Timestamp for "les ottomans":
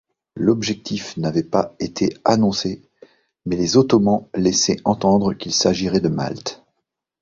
3.55-4.25